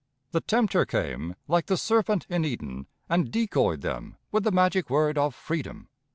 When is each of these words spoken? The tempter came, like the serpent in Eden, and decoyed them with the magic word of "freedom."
The 0.31 0.41
tempter 0.41 0.83
came, 0.83 1.35
like 1.47 1.67
the 1.67 1.77
serpent 1.77 2.25
in 2.27 2.43
Eden, 2.43 2.87
and 3.07 3.29
decoyed 3.29 3.81
them 3.81 4.15
with 4.31 4.43
the 4.43 4.51
magic 4.51 4.89
word 4.89 5.15
of 5.15 5.35
"freedom." 5.35 5.89